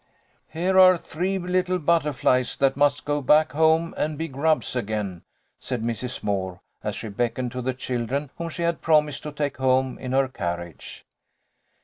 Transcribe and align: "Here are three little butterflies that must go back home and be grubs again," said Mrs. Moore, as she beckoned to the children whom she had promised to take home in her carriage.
"Here 0.47 0.79
are 0.79 0.97
three 0.97 1.37
little 1.37 1.77
butterflies 1.77 2.57
that 2.57 2.75
must 2.75 3.05
go 3.05 3.21
back 3.21 3.51
home 3.51 3.93
and 3.95 4.17
be 4.17 4.27
grubs 4.27 4.75
again," 4.75 5.21
said 5.59 5.83
Mrs. 5.83 6.23
Moore, 6.23 6.59
as 6.83 6.95
she 6.95 7.07
beckoned 7.07 7.51
to 7.51 7.61
the 7.61 7.75
children 7.75 8.31
whom 8.39 8.49
she 8.49 8.63
had 8.63 8.81
promised 8.81 9.21
to 9.21 9.31
take 9.31 9.57
home 9.57 9.99
in 9.99 10.13
her 10.13 10.27
carriage. 10.27 11.05